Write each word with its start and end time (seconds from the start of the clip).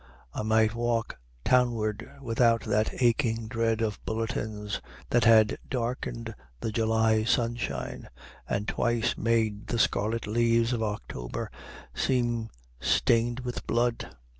I 0.33 0.41
might 0.41 0.73
walk 0.73 1.19
townward 1.45 2.09
without 2.21 2.63
that 2.63 3.03
aching 3.03 3.47
dread 3.47 3.81
of 3.81 4.03
bulletins 4.03 4.81
that 5.11 5.25
had 5.25 5.59
darkened 5.69 6.33
the 6.59 6.71
July 6.71 7.23
sunshine 7.23 8.09
and 8.49 8.67
twice 8.67 9.15
made 9.15 9.67
the 9.67 9.77
scarlet 9.77 10.25
leaves 10.25 10.73
of 10.73 10.81
October 10.81 11.51
seem 11.93 12.49
stained 12.79 13.41
with 13.41 13.67
blood. 13.67 14.09